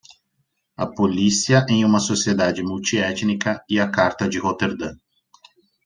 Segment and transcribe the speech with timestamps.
[0.75, 4.95] A polícia em uma sociedade multiétnica e a carta de Roterdã.